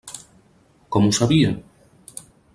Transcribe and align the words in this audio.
Com 0.95 1.05
ho 1.09 1.13
sabia? 1.19 1.53